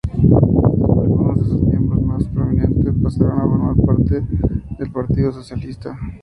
Algunos 0.33 1.41
de 1.41 1.45
sus 1.45 1.61
miembros 1.61 2.01
más 2.01 2.23
prominentes 2.27 2.91
pasaron 3.03 3.33
a 3.35 3.75
formar 3.75 3.75
parte 3.85 4.23
del 4.79 4.91
Partido 4.91 5.31
Socialista. 5.31 5.95